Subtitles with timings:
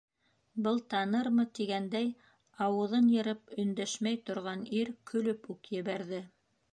[0.67, 2.07] Был танырмы, тигәндәй,
[2.67, 6.23] ауыҙын йырып өндәшмәй торған ир көлөп үк ебәрҙе: